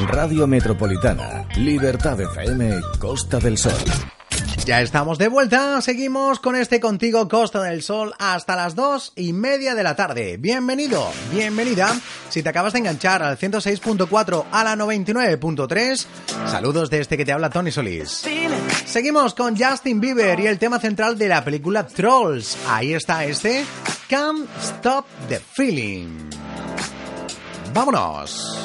[0.00, 3.72] Radio Metropolitana, Libertad FM, Costa del Sol.
[4.64, 9.32] Ya estamos de vuelta, seguimos con este Contigo Costa del Sol hasta las dos y
[9.32, 10.36] media de la tarde.
[10.36, 11.94] Bienvenido, bienvenida.
[12.28, 16.06] Si te acabas de enganchar al 106.4 a la 99.3,
[16.46, 18.24] saludos de este que te habla Tony Solís.
[18.86, 22.58] Seguimos con Justin Bieber y el tema central de la película Trolls.
[22.68, 23.64] Ahí está este,
[24.08, 26.08] Can't Stop the Feeling.
[27.72, 28.64] Vámonos.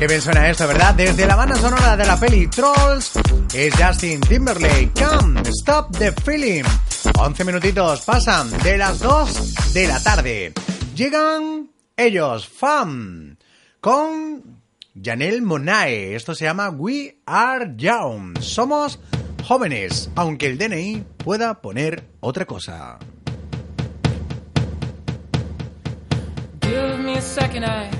[0.00, 0.94] Qué bien suena esto, ¿verdad?
[0.94, 3.12] Desde la banda sonora de la peli Trolls
[3.52, 4.92] es Justin Timberlake.
[4.94, 6.64] Come, stop the feeling.
[7.18, 10.54] 11 minutitos pasan de las 2 de la tarde.
[10.96, 11.68] Llegan
[11.98, 13.36] ellos, FAM,
[13.82, 14.62] con
[14.94, 16.14] Janelle Monae.
[16.14, 18.40] Esto se llama We Are Young.
[18.40, 19.00] Somos
[19.44, 22.98] jóvenes, aunque el DNI pueda poner otra cosa.
[26.62, 27.99] Give me a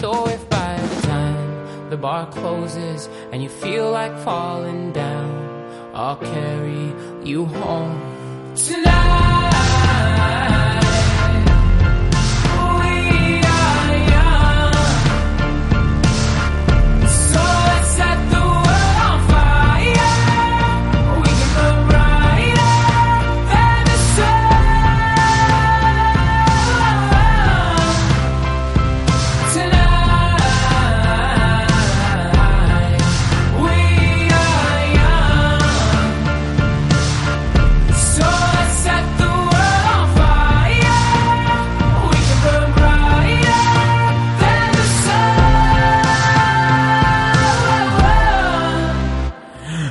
[0.00, 6.16] So if by the time the bar closes and you feel like falling down, I'll
[6.16, 8.09] carry you home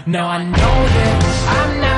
[0.10, 1.89] Now I know that I'm not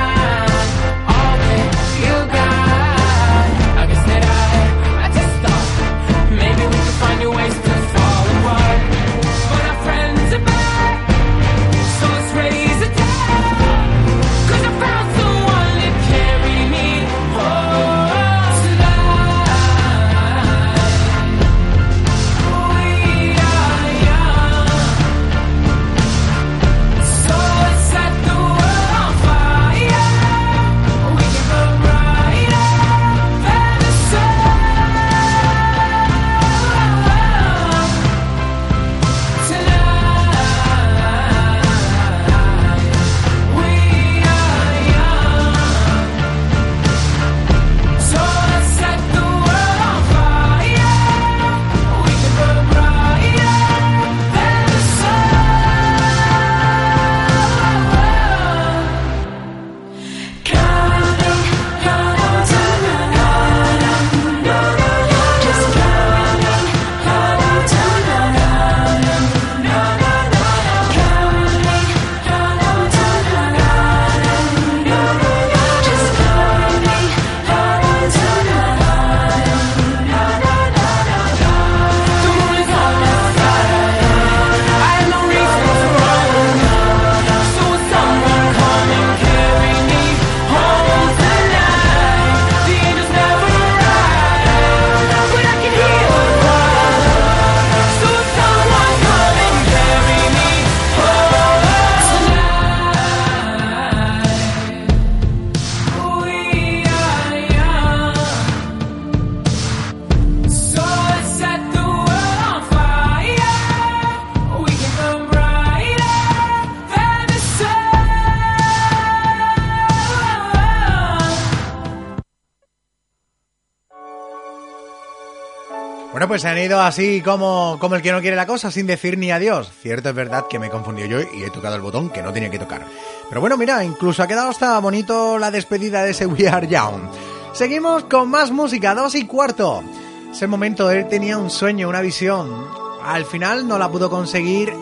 [126.11, 128.85] Bueno, pues se han ido así como, como el que no quiere la cosa, sin
[128.85, 129.71] decir ni adiós.
[129.81, 132.33] Cierto es verdad que me he confundido yo y he tocado el botón que no
[132.33, 132.85] tenía que tocar.
[133.29, 137.09] Pero bueno, mira, incluso ha quedado hasta bonito la despedida de ese We Are Young.
[137.53, 139.83] Seguimos con más música, dos y cuarto.
[140.29, 142.67] Es el momento, él tenía un sueño, una visión.
[143.03, 144.73] Al final no la pudo conseguir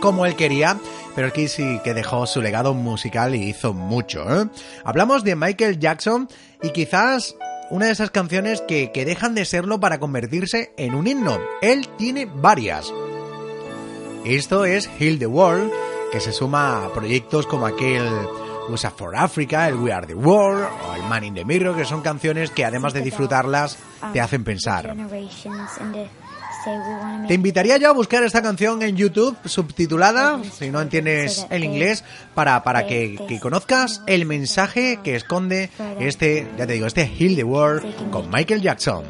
[0.00, 0.76] como él quería,
[1.16, 4.22] pero aquí sí que dejó su legado musical y hizo mucho.
[4.22, 4.48] ¿eh?
[4.84, 6.28] Hablamos de Michael Jackson
[6.62, 7.34] y quizás
[7.74, 11.40] una de esas canciones que, que dejan de serlo para convertirse en un himno.
[11.60, 12.94] Él tiene varias.
[14.24, 15.72] Esto es Heal the World,
[16.12, 18.08] que se suma a proyectos como aquel
[18.68, 21.84] USA for Africa, el We Are the World o el Man in the Mirror, que
[21.84, 23.76] son canciones que además de disfrutarlas
[24.12, 24.94] te hacen pensar.
[27.28, 32.04] Te invitaría yo a buscar esta canción en YouTube subtitulada, si no entiendes el inglés,
[32.34, 37.36] para, para que, que conozcas el mensaje que esconde este, ya te digo, este Heal
[37.36, 39.04] the World con Michael Jackson.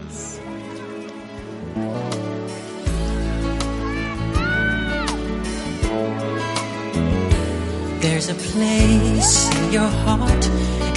[8.00, 10.46] There's a place in your heart,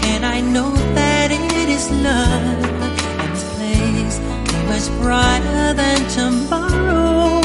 [0.03, 2.63] and I know that it is love.
[3.19, 7.41] And this place much brighter than tomorrow.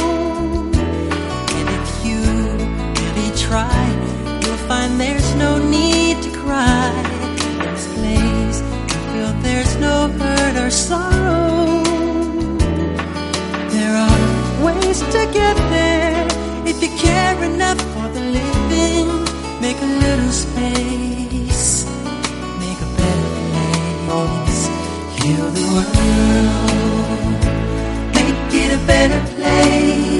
[1.56, 2.20] And if you
[3.00, 3.82] really try,
[4.42, 6.90] you'll find there's no need to cry.
[7.70, 8.58] This place,
[8.90, 11.82] you feel there's no hurt or sorrow.
[13.74, 14.20] There are
[14.66, 16.26] ways to get there
[16.66, 19.08] if you care enough for the living.
[19.60, 21.86] Make a little space,
[22.58, 23.30] make a better
[24.06, 24.60] place.
[25.22, 26.71] Heal the world,
[28.86, 30.11] better place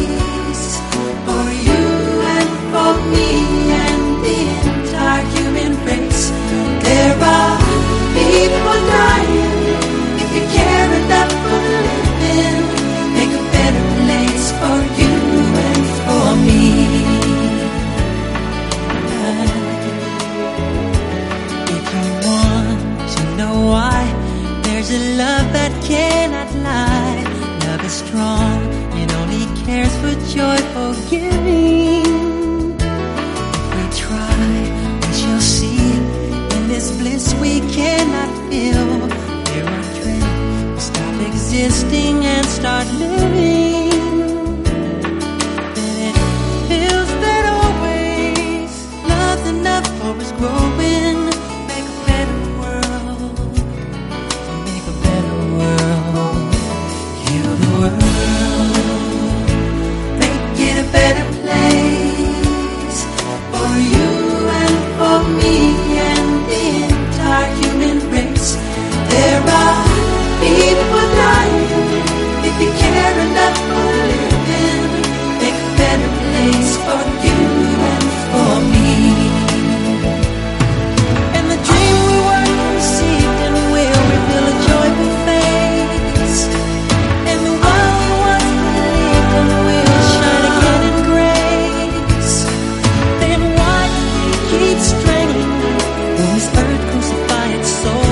[96.91, 98.03] crucify its soul.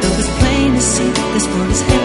[0.00, 2.01] Though it's plain to see this world is hell.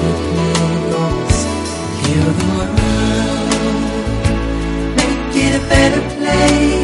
[0.00, 1.28] The world,
[4.96, 6.77] make it a better place.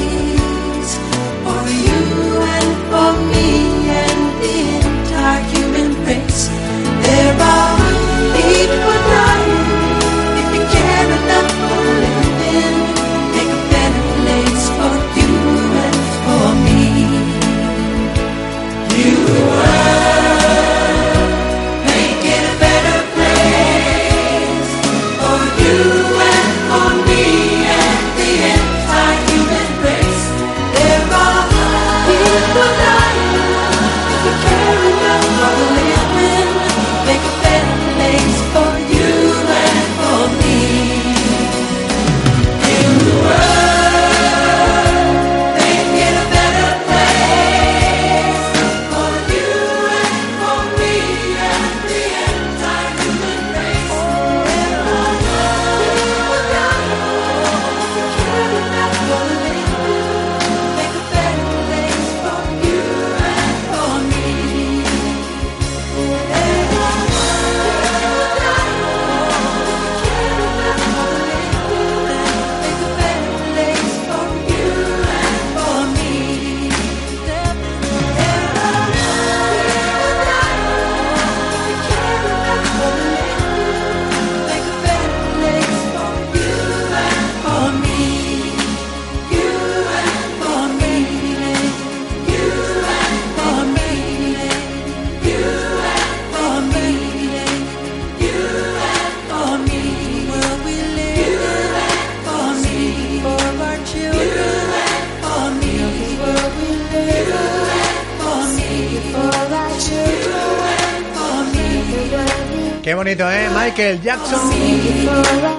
[113.21, 113.49] ¿Eh?
[113.55, 114.51] Michael Jackson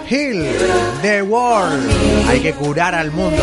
[0.10, 0.46] Hill,
[1.02, 2.28] The World.
[2.28, 3.42] Hay que curar al mundo.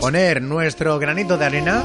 [0.00, 1.84] Poner nuestro granito de arena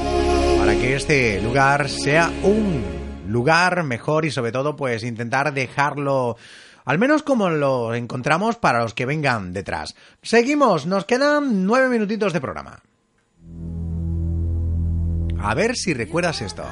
[0.58, 2.82] para que este lugar sea un
[3.28, 6.36] lugar mejor y sobre todo pues intentar dejarlo
[6.84, 9.94] al menos como lo encontramos para los que vengan detrás.
[10.22, 12.82] Seguimos, nos quedan nueve minutitos de programa.
[15.38, 16.64] A ver si recuerdas esto.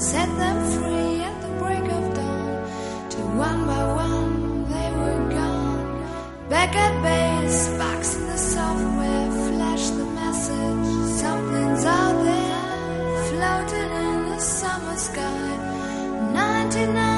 [0.00, 3.10] set them free at the break of dawn.
[3.10, 6.48] To one by one they were gone.
[6.48, 10.86] Back at base, box in the software, flash the message.
[11.20, 16.32] Something's out there, floating in the summer sky.
[16.32, 17.17] 99.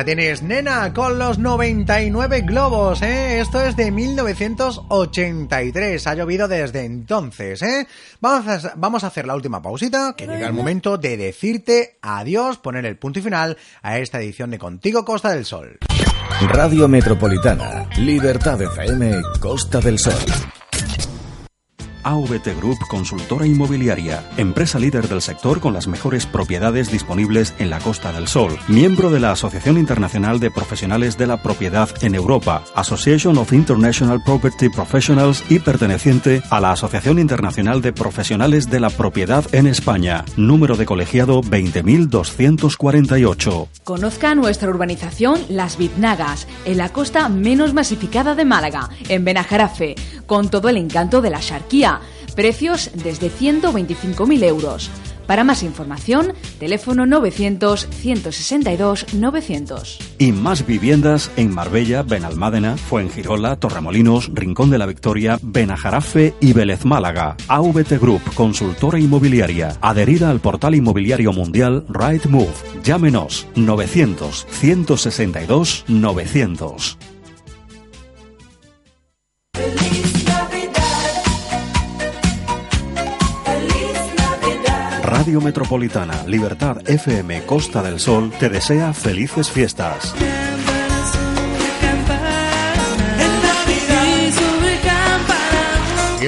[0.00, 3.40] La tienes, nena, con los 99 globos, ¿eh?
[3.40, 6.06] Esto es de 1983.
[6.06, 7.86] Ha llovido desde entonces, ¿eh?
[8.18, 12.56] Vamos a, vamos a hacer la última pausita, que llega el momento de decirte adiós,
[12.56, 15.76] poner el punto y final a esta edición de Contigo Costa del Sol.
[16.48, 20.14] Radio Metropolitana, Libertad FM, Costa del Sol.
[22.02, 27.78] AVT Group Consultora Inmobiliaria, empresa líder del sector con las mejores propiedades disponibles en la
[27.78, 32.64] Costa del Sol, miembro de la Asociación Internacional de Profesionales de la Propiedad en Europa,
[32.74, 38.90] Association of International Property Professionals y perteneciente a la Asociación Internacional de Profesionales de la
[38.90, 43.68] Propiedad en España, número de colegiado 20248.
[43.84, 49.94] Conozca nuestra urbanización Las Biznagas, en la costa menos masificada de Málaga, en Benajarafe,
[50.26, 51.99] con todo el encanto de la charquía.
[52.34, 54.90] Precios desde 125.000 euros.
[55.30, 59.98] Para más información, teléfono 900 162 900.
[60.18, 66.84] Y más viviendas en Marbella, Benalmádena, Fuengirola, Torremolinos, Rincón de la Victoria, Benajarafe y Vélez
[66.84, 67.36] Málaga.
[67.46, 72.50] AVT Group, consultora inmobiliaria, adherida al portal inmobiliario mundial Right Move.
[72.82, 74.46] Llámenos 900
[85.20, 90.14] Radio Metropolitana, Libertad FM, Costa del Sol, te desea felices fiestas.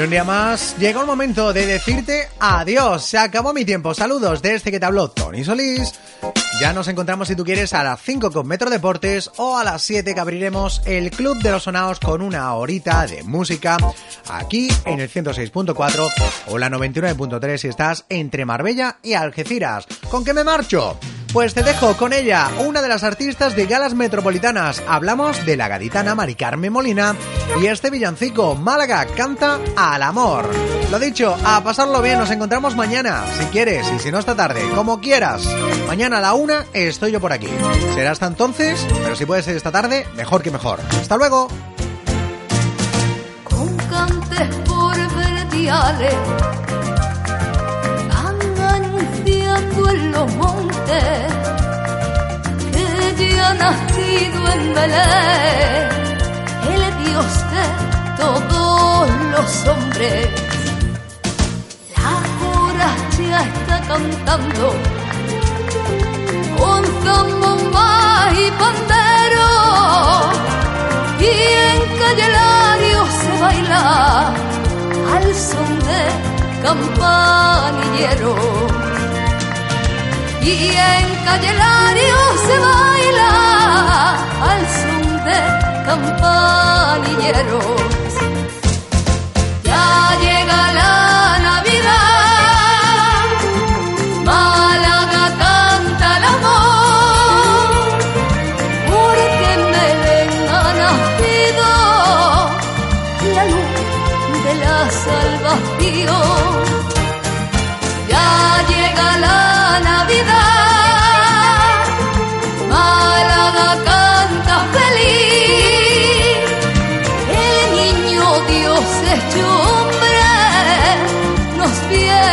[0.04, 3.04] Un día más llegó el momento de decirte adiós.
[3.04, 3.94] Se acabó mi tiempo.
[3.94, 5.92] Saludos de este que te habló Tony Solís.
[6.60, 9.82] Ya nos encontramos si tú quieres a las 5 con Metro Deportes o a las
[9.82, 13.76] 7 que abriremos el Club de los Sonados con una horita de música
[14.28, 16.12] aquí en el 106.4
[16.48, 19.86] o la 99.3 si estás entre Marbella y Algeciras.
[20.10, 20.98] ¿Con qué me marcho?
[21.32, 24.82] Pues te dejo con ella, una de las artistas de galas metropolitanas.
[24.86, 27.16] Hablamos de la gaditana Mari Carmen Molina
[27.58, 30.50] y este villancico, Málaga canta al amor.
[30.90, 34.60] Lo dicho, a pasarlo bien, nos encontramos mañana, si quieres, y si no esta tarde,
[34.74, 35.48] como quieras.
[35.86, 37.48] Mañana a la una estoy yo por aquí.
[37.94, 40.80] Será hasta entonces, pero si puede ser esta tarde, mejor que mejor.
[41.00, 41.48] Hasta luego.
[43.44, 43.78] Con
[44.66, 44.98] por
[49.32, 51.32] anunciando en los montes
[53.16, 55.88] que ya nacido en Belén
[56.72, 57.64] el Dios de
[58.22, 60.28] todos los hombres.
[61.96, 62.12] La
[63.28, 64.66] ya está cantando
[66.58, 67.90] con zambomba
[68.32, 69.52] y pandero
[71.20, 71.22] y
[71.70, 72.28] en Calle
[73.20, 73.82] se baila
[75.14, 76.02] al son de
[76.62, 78.32] campanillero
[80.44, 81.52] y en Calle
[82.46, 83.30] se baila
[84.50, 85.38] al son de
[85.86, 87.54] campanilleros.
[89.64, 89.86] Ya
[90.20, 91.01] llega la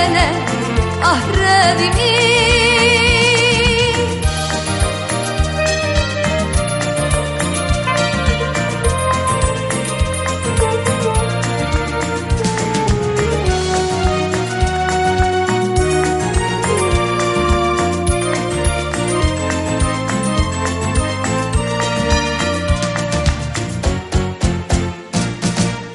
[0.10, 0.32] viene
[1.02, 2.20] a redimir.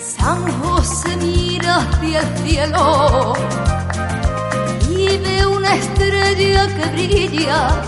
[0.01, 3.34] San José mira hacia el cielo
[5.77, 7.83] estrella que brilla.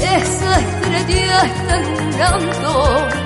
[0.00, 3.17] Esa estrella está alumbrando